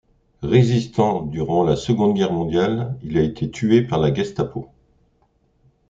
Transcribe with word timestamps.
Résistant 0.41 1.21
durant 1.21 1.63
la 1.63 1.75
Seconde 1.75 2.15
Guerre 2.15 2.33
mondiale, 2.33 2.97
il 3.03 3.19
a 3.19 3.21
été 3.21 3.51
tué 3.51 3.83
par 3.83 3.99
la 3.99 4.11
Gestapo. 4.11 4.69